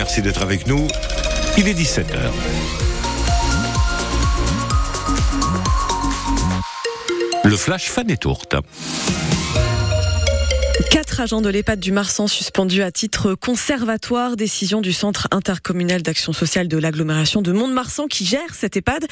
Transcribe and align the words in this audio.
merci 0.00 0.22
d'être 0.22 0.40
avec 0.40 0.66
nous. 0.66 0.86
Il 1.58 1.68
est 1.68 1.74
17h. 1.74 2.16
Le 7.44 7.56
flash 7.58 7.90
fan 7.90 8.06
tourte. 8.16 8.56
Quatre 10.88 11.20
agents 11.20 11.42
de 11.42 11.50
l'EHPAD 11.50 11.78
du 11.78 11.92
Marsan 11.92 12.26
suspendus 12.26 12.82
à 12.82 12.90
titre 12.90 13.34
conservatoire. 13.34 14.36
Décision 14.36 14.80
du 14.80 14.92
Centre 14.92 15.28
intercommunal 15.30 16.00
d'action 16.00 16.32
sociale 16.32 16.68
de 16.68 16.78
l'agglomération 16.78 17.42
de 17.42 17.52
Mont-de-Marsan 17.52 18.06
qui 18.06 18.24
gère 18.24 18.54
cet 18.54 18.76
EHPAD. 18.76 19.06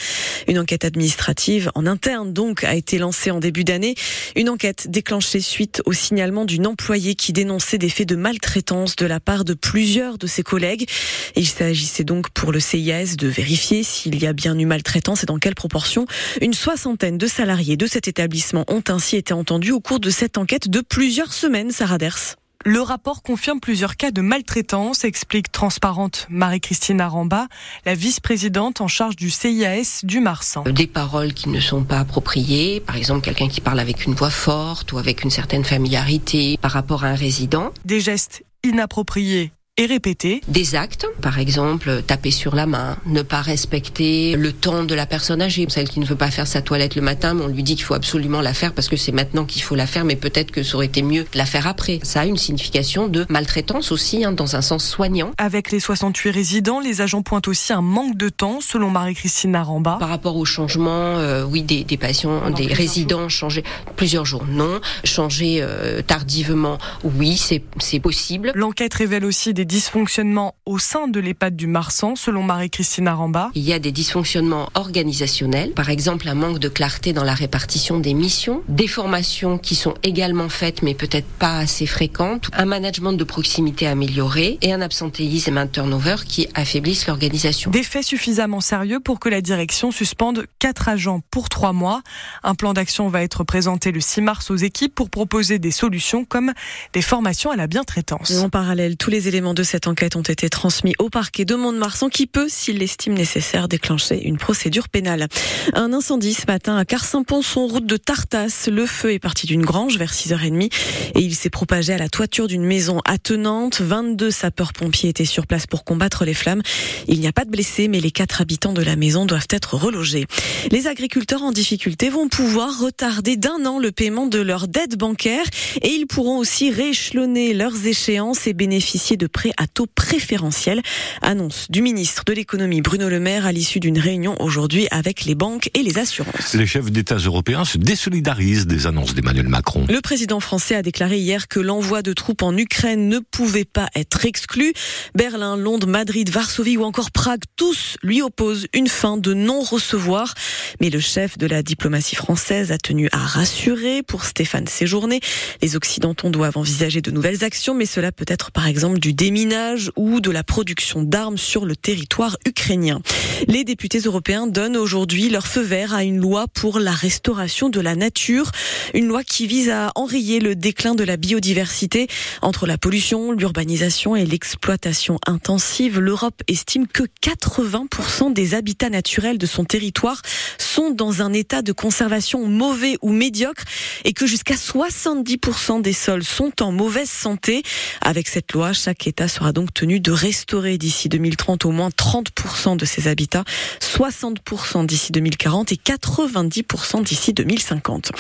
Une 0.46 0.58
enquête 0.58 0.84
administrative 0.84 1.70
en 1.74 1.86
interne 1.86 2.32
donc 2.32 2.64
a 2.64 2.74
été 2.74 2.98
lancée 2.98 3.30
en 3.30 3.38
début 3.38 3.64
d'année. 3.64 3.96
Une 4.34 4.48
enquête 4.48 4.88
déclenchée 4.88 5.40
suite 5.40 5.82
au 5.84 5.92
signalement 5.92 6.46
d'une 6.46 6.66
employée 6.66 7.14
qui 7.14 7.32
dénonçait 7.32 7.78
des 7.78 7.90
faits 7.90 8.08
de 8.08 8.16
maltraitance 8.16 8.96
de 8.96 9.04
la 9.04 9.20
part 9.20 9.44
de 9.44 9.54
plusieurs 9.54 10.16
de 10.16 10.26
ses 10.26 10.42
collègues. 10.42 10.88
il 11.36 11.46
s'agissait 11.46 12.04
donc 12.04 12.30
pour 12.30 12.50
le 12.50 12.60
CIAS 12.60 13.16
de 13.18 13.28
vérifier 13.28 13.82
s'il 13.82 14.20
y 14.20 14.26
a 14.26 14.32
bien 14.32 14.58
eu 14.58 14.64
maltraitance 14.64 15.22
et 15.22 15.26
dans 15.26 15.38
quelle 15.38 15.54
proportion. 15.54 16.06
Une 16.40 16.54
soixantaine 16.54 17.18
de 17.18 17.26
salariés 17.26 17.76
de 17.76 17.86
cet 17.86 18.08
établissement 18.08 18.64
ont 18.68 18.84
ainsi 18.88 19.16
été 19.16 19.34
entendus 19.34 19.72
au 19.72 19.80
cours 19.80 20.00
de 20.00 20.10
cette 20.10 20.38
enquête 20.38 20.68
de 20.68 20.80
plusieurs 20.80 21.32
semaines. 21.32 21.57
Sarah 21.70 21.98
Ders. 21.98 22.36
Le 22.64 22.80
rapport 22.80 23.22
confirme 23.22 23.60
plusieurs 23.60 23.96
cas 23.96 24.10
de 24.10 24.20
maltraitance, 24.20 25.04
explique 25.04 25.50
transparente 25.50 26.26
Marie-Christine 26.30 27.00
Aramba, 27.00 27.46
la 27.84 27.94
vice-présidente 27.94 28.80
en 28.80 28.88
charge 28.88 29.16
du 29.16 29.30
CIAS 29.30 30.00
du 30.04 30.20
Marsan. 30.20 30.62
Des 30.64 30.86
paroles 30.86 31.32
qui 31.34 31.48
ne 31.48 31.60
sont 31.60 31.82
pas 31.82 31.98
appropriées, 31.98 32.80
par 32.80 32.96
exemple 32.96 33.22
quelqu'un 33.22 33.48
qui 33.48 33.60
parle 33.60 33.80
avec 33.80 34.06
une 34.06 34.14
voix 34.14 34.30
forte 34.30 34.92
ou 34.92 34.98
avec 34.98 35.24
une 35.24 35.30
certaine 35.30 35.64
familiarité 35.64 36.58
par 36.60 36.70
rapport 36.70 37.04
à 37.04 37.08
un 37.08 37.14
résident. 37.14 37.72
Des 37.84 38.00
gestes 38.00 38.44
inappropriés 38.64 39.52
et 39.78 39.86
répéter. 39.86 40.42
Des 40.48 40.74
actes, 40.74 41.06
par 41.22 41.38
exemple, 41.38 42.02
taper 42.06 42.32
sur 42.32 42.54
la 42.54 42.66
main, 42.66 42.96
ne 43.06 43.22
pas 43.22 43.40
respecter 43.40 44.34
le 44.36 44.52
temps 44.52 44.82
de 44.82 44.94
la 44.94 45.06
personne 45.06 45.40
âgée, 45.40 45.66
celle 45.68 45.88
qui 45.88 46.00
ne 46.00 46.04
veut 46.04 46.16
pas 46.16 46.30
faire 46.32 46.48
sa 46.48 46.60
toilette 46.60 46.96
le 46.96 47.02
matin, 47.02 47.34
mais 47.34 47.44
on 47.44 47.48
lui 47.48 47.62
dit 47.62 47.76
qu'il 47.76 47.84
faut 47.84 47.94
absolument 47.94 48.40
la 48.40 48.54
faire 48.54 48.74
parce 48.74 48.88
que 48.88 48.96
c'est 48.96 49.12
maintenant 49.12 49.44
qu'il 49.44 49.62
faut 49.62 49.76
la 49.76 49.86
faire, 49.86 50.04
mais 50.04 50.16
peut-être 50.16 50.50
que 50.50 50.64
ça 50.64 50.74
aurait 50.74 50.86
été 50.86 51.02
mieux 51.02 51.22
de 51.32 51.38
la 51.38 51.46
faire 51.46 51.68
après. 51.68 52.00
Ça 52.02 52.22
a 52.22 52.26
une 52.26 52.36
signification 52.36 53.06
de 53.06 53.24
maltraitance 53.28 53.92
aussi, 53.92 54.24
hein, 54.24 54.32
dans 54.32 54.56
un 54.56 54.62
sens 54.62 54.84
soignant. 54.84 55.30
Avec 55.38 55.70
les 55.70 55.78
68 55.78 56.30
résidents, 56.30 56.80
les 56.80 57.00
agents 57.00 57.22
pointent 57.22 57.48
aussi 57.48 57.72
un 57.72 57.80
manque 57.80 58.16
de 58.16 58.28
temps, 58.28 58.60
selon 58.60 58.90
Marie-Christine 58.90 59.52
Naramba. 59.52 59.98
Par 60.00 60.08
rapport 60.08 60.36
au 60.36 60.44
changement, 60.44 61.18
euh, 61.18 61.44
oui, 61.44 61.62
des, 61.62 61.84
des 61.84 61.96
patients, 61.96 62.50
des 62.50 62.66
résidents 62.66 63.28
changer 63.28 63.62
plusieurs 63.94 64.24
jours, 64.24 64.44
non. 64.48 64.80
Changer 65.04 65.60
euh, 65.62 66.02
tardivement, 66.02 66.78
oui, 67.04 67.36
c'est 67.36 68.00
possible. 68.00 68.50
L'enquête 68.56 68.94
révèle 68.94 69.24
aussi 69.24 69.54
des 69.54 69.67
dysfonctionnements 69.68 70.54
au 70.64 70.78
sein 70.78 71.08
de 71.08 71.20
l'EHPAD 71.20 71.54
du 71.54 71.66
Marsan, 71.66 72.16
selon 72.16 72.42
Marie-Christine 72.42 73.06
Aramba. 73.06 73.50
Il 73.54 73.62
y 73.62 73.74
a 73.74 73.78
des 73.78 73.92
dysfonctionnements 73.92 74.70
organisationnels, 74.74 75.72
par 75.72 75.90
exemple 75.90 76.26
un 76.28 76.34
manque 76.34 76.58
de 76.58 76.68
clarté 76.68 77.12
dans 77.12 77.22
la 77.22 77.34
répartition 77.34 78.00
des 78.00 78.14
missions, 78.14 78.62
des 78.68 78.88
formations 78.88 79.58
qui 79.58 79.74
sont 79.74 79.94
également 80.02 80.48
faites 80.48 80.82
mais 80.82 80.94
peut-être 80.94 81.26
pas 81.26 81.58
assez 81.58 81.86
fréquentes, 81.86 82.50
un 82.54 82.64
management 82.64 83.12
de 83.12 83.24
proximité 83.24 83.86
amélioré 83.86 84.58
et 84.62 84.72
un 84.72 84.80
absentéisme 84.80 85.58
et 85.58 85.60
un 85.60 85.66
turnover 85.66 86.16
qui 86.26 86.48
affaiblissent 86.54 87.06
l'organisation. 87.06 87.70
Des 87.70 87.82
faits 87.82 88.04
suffisamment 88.04 88.62
sérieux 88.62 89.00
pour 89.00 89.20
que 89.20 89.28
la 89.28 89.42
direction 89.42 89.92
suspende 89.92 90.46
quatre 90.58 90.88
agents 90.88 91.20
pour 91.30 91.50
trois 91.50 91.74
mois. 91.74 92.02
Un 92.42 92.54
plan 92.54 92.72
d'action 92.72 93.08
va 93.08 93.22
être 93.22 93.44
présenté 93.44 93.92
le 93.92 94.00
6 94.00 94.22
mars 94.22 94.50
aux 94.50 94.56
équipes 94.56 94.94
pour 94.94 95.10
proposer 95.10 95.58
des 95.58 95.70
solutions 95.70 96.24
comme 96.24 96.54
des 96.94 97.02
formations 97.02 97.50
à 97.50 97.56
la 97.56 97.66
bientraitance. 97.66 98.38
En 98.38 98.48
parallèle, 98.48 98.96
tous 98.96 99.10
les 99.10 99.28
éléments 99.28 99.54
de 99.54 99.57
cette 99.62 99.86
enquête 99.86 100.16
ont 100.16 100.22
été 100.22 100.48
transmis 100.48 100.94
au 100.98 101.10
parquet 101.10 101.44
de 101.44 101.54
Mont-de-Marsan 101.54 102.08
qui 102.08 102.26
peut, 102.26 102.48
s'il 102.48 102.78
l'estime 102.78 103.14
nécessaire, 103.14 103.68
déclencher 103.68 104.22
une 104.22 104.38
procédure 104.38 104.88
pénale. 104.88 105.28
Un 105.74 105.92
incendie 105.92 106.34
ce 106.34 106.46
matin 106.46 106.76
à 106.76 106.84
Carsampon-son 106.84 107.66
route 107.66 107.86
de 107.86 107.96
Tartas. 107.96 108.68
Le 108.70 108.86
feu 108.86 109.12
est 109.12 109.18
parti 109.18 109.46
d'une 109.46 109.64
grange 109.64 109.98
vers 109.98 110.12
6h30 110.12 110.70
et 111.14 111.20
il 111.20 111.34
s'est 111.34 111.50
propagé 111.50 111.92
à 111.92 111.98
la 111.98 112.08
toiture 112.08 112.46
d'une 112.46 112.64
maison 112.64 113.00
attenante. 113.04 113.80
22 113.80 114.30
sapeurs-pompiers 114.30 115.10
étaient 115.10 115.24
sur 115.24 115.46
place 115.46 115.66
pour 115.66 115.84
combattre 115.84 116.24
les 116.24 116.34
flammes. 116.34 116.62
Il 117.06 117.20
n'y 117.20 117.26
a 117.26 117.32
pas 117.32 117.44
de 117.44 117.50
blessés, 117.50 117.88
mais 117.88 118.00
les 118.00 118.10
quatre 118.10 118.40
habitants 118.40 118.72
de 118.72 118.82
la 118.82 118.96
maison 118.96 119.26
doivent 119.26 119.48
être 119.50 119.74
relogés. 119.74 120.26
Les 120.70 120.86
agriculteurs 120.86 121.42
en 121.42 121.52
difficulté 121.52 122.08
vont 122.08 122.28
pouvoir 122.28 122.80
retarder 122.80 123.36
d'un 123.36 123.64
an 123.66 123.78
le 123.78 123.92
paiement 123.92 124.26
de 124.26 124.38
leurs 124.38 124.68
dettes 124.68 124.96
bancaires 124.96 125.46
et 125.82 125.88
ils 125.88 126.06
pourront 126.06 126.38
aussi 126.38 126.70
rééchelonner 126.70 127.54
leurs 127.54 127.86
échéances 127.86 128.46
et 128.46 128.52
bénéficier 128.52 129.16
de 129.16 129.26
prêts 129.26 129.47
à 129.56 129.66
taux 129.66 129.86
préférentiel. 129.86 130.82
Annonce 131.22 131.66
du 131.70 131.82
ministre 131.82 132.24
de 132.26 132.32
l'économie 132.32 132.80
Bruno 132.80 133.08
Le 133.08 133.20
Maire 133.20 133.46
à 133.46 133.52
l'issue 133.52 133.80
d'une 133.80 133.98
réunion 133.98 134.36
aujourd'hui 134.40 134.86
avec 134.90 135.24
les 135.24 135.34
banques 135.34 135.70
et 135.74 135.82
les 135.82 135.98
assurances. 135.98 136.54
Les 136.54 136.66
chefs 136.66 136.90
d'État 136.90 137.16
européens 137.16 137.64
se 137.64 137.78
désolidarisent 137.78 138.66
des 138.66 138.86
annonces 138.86 139.14
d'Emmanuel 139.14 139.48
Macron. 139.48 139.86
Le 139.88 140.00
président 140.00 140.40
français 140.40 140.74
a 140.74 140.82
déclaré 140.82 141.18
hier 141.18 141.48
que 141.48 141.60
l'envoi 141.60 142.02
de 142.02 142.12
troupes 142.12 142.42
en 142.42 142.56
Ukraine 142.56 143.08
ne 143.08 143.18
pouvait 143.18 143.64
pas 143.64 143.88
être 143.94 144.24
exclu. 144.24 144.72
Berlin, 145.14 145.56
Londres, 145.56 145.86
Madrid, 145.86 146.28
Varsovie 146.30 146.76
ou 146.76 146.84
encore 146.84 147.10
Prague, 147.10 147.42
tous 147.56 147.96
lui 148.02 148.22
opposent 148.22 148.66
une 148.74 148.88
fin 148.88 149.16
de 149.16 149.34
non-recevoir. 149.34 150.34
Mais 150.80 150.90
le 150.90 151.00
chef 151.00 151.38
de 151.38 151.46
la 151.46 151.62
diplomatie 151.62 152.16
française 152.16 152.72
a 152.72 152.78
tenu 152.78 153.08
à 153.12 153.18
rassurer 153.18 154.02
pour 154.02 154.24
Stéphane 154.24 154.66
Séjourné. 154.66 155.20
Les 155.62 155.76
Occidentaux 155.76 156.30
doivent 156.30 156.56
envisager 156.56 157.00
de 157.00 157.10
nouvelles 157.10 157.44
actions, 157.44 157.74
mais 157.74 157.86
cela 157.86 158.12
peut 158.12 158.24
être 158.28 158.50
par 158.50 158.66
exemple 158.66 158.98
du 158.98 159.12
déminage 159.28 159.90
ou 159.94 160.22
de 160.22 160.30
la 160.30 160.42
production 160.42 161.02
d'armes 161.02 161.36
sur 161.36 161.66
le 161.66 161.76
territoire 161.76 162.38
ukrainien. 162.46 163.02
Les 163.46 163.62
députés 163.62 163.98
européens 163.98 164.46
donnent 164.46 164.78
aujourd'hui 164.78 165.28
leur 165.28 165.46
feu 165.46 165.60
vert 165.60 165.92
à 165.92 166.02
une 166.02 166.16
loi 166.16 166.46
pour 166.48 166.78
la 166.78 166.92
restauration 166.92 167.68
de 167.68 167.78
la 167.78 167.94
nature, 167.94 168.50
une 168.94 169.06
loi 169.06 169.24
qui 169.24 169.46
vise 169.46 169.68
à 169.68 169.92
enrayer 169.96 170.40
le 170.40 170.54
déclin 170.56 170.94
de 170.94 171.04
la 171.04 171.18
biodiversité 171.18 172.08
entre 172.40 172.66
la 172.66 172.78
pollution, 172.78 173.32
l'urbanisation 173.32 174.16
et 174.16 174.24
l'exploitation 174.24 175.18
intensive. 175.26 176.00
L'Europe 176.00 176.42
estime 176.48 176.86
que 176.86 177.02
80% 177.22 178.32
des 178.32 178.54
habitats 178.54 178.88
naturels 178.88 179.36
de 179.36 179.46
son 179.46 179.66
territoire 179.66 180.22
sont 180.56 180.90
dans 180.90 181.20
un 181.20 181.34
état 181.34 181.60
de 181.60 181.72
conservation 181.72 182.46
mauvais 182.46 182.96
ou 183.02 183.12
médiocre 183.12 183.64
et 184.06 184.14
que 184.14 184.26
jusqu'à 184.26 184.54
70% 184.54 185.82
des 185.82 185.92
sols 185.92 186.24
sont 186.24 186.62
en 186.62 186.72
mauvaise 186.72 187.10
santé. 187.10 187.62
Avec 188.00 188.26
cette 188.26 188.52
loi, 188.52 188.72
chaque 188.72 189.06
État 189.06 189.17
sera 189.26 189.52
donc 189.52 189.74
tenu 189.74 189.98
de 189.98 190.12
restaurer 190.12 190.78
d'ici 190.78 191.08
2030 191.08 191.64
au 191.64 191.72
moins 191.72 191.88
30% 191.88 192.76
de 192.76 192.84
ses 192.84 193.08
habitats, 193.08 193.44
60% 193.80 194.86
d'ici 194.86 195.10
2040 195.10 195.72
et 195.72 195.76
90% 195.76 197.02
d'ici 197.02 197.32
2050. 197.32 198.12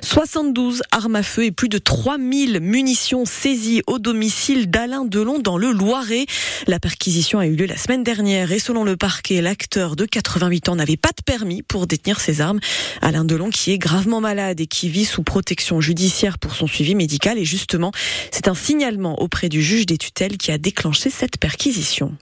72 0.00 0.82
armes 0.92 1.16
à 1.16 1.22
feu 1.22 1.44
et 1.44 1.50
plus 1.50 1.68
de 1.68 1.78
3000 1.78 2.60
munitions 2.60 3.26
saisies 3.26 3.82
au 3.86 3.98
domicile 3.98 4.70
d'Alain 4.70 5.04
Delon 5.04 5.38
dans 5.38 5.58
le 5.58 5.72
Loiret. 5.72 6.26
La 6.66 6.80
perquisition 6.80 7.38
a 7.38 7.46
eu 7.46 7.56
lieu 7.56 7.66
la 7.66 7.76
semaine 7.76 8.04
dernière 8.04 8.52
et 8.52 8.58
selon 8.58 8.84
le 8.84 8.96
parquet, 8.96 9.42
l'acteur 9.42 9.96
de 9.96 10.06
88 10.06 10.70
ans 10.70 10.76
n'avait 10.76 10.96
pas 10.96 11.10
de 11.10 11.22
permis 11.22 11.62
pour 11.62 11.86
détenir 11.86 12.20
ses 12.20 12.40
armes. 12.40 12.60
Alain 13.02 13.24
Delon 13.24 13.50
qui 13.50 13.72
est 13.72 13.78
gravement 13.78 14.20
malade 14.20 14.60
et 14.60 14.66
qui 14.66 14.88
vit 14.88 15.04
sous 15.04 15.22
protection 15.22 15.80
judiciaire 15.80 16.38
pour 16.38 16.54
son 16.54 16.66
suivi 16.66 16.94
médical 16.94 17.36
et 17.36 17.44
justement, 17.44 17.92
c'est 18.30 18.48
un 18.48 18.54
signalement 18.54 19.20
auprès 19.20 19.48
du 19.48 19.62
juge 19.62 19.86
des 19.86 19.98
tutelles 19.98 20.36
qui 20.46 20.52
a 20.52 20.58
déclenché 20.58 21.10
cette 21.10 21.38
perquisition. 21.38 22.14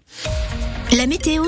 La 0.97 1.07
météo 1.07 1.45